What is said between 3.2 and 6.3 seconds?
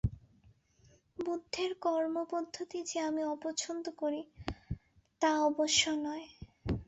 অপচ্ছন্দ করি, তা অবশ্য নয়।